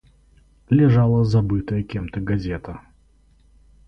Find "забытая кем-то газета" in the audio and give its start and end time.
1.25-2.81